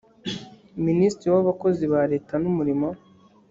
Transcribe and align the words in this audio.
minisitiri 0.85 1.29
w 1.33 1.37
abakozi 1.43 1.83
ba 1.93 2.01
leta 2.11 2.33
n 2.41 2.45
umurimo 2.51 2.87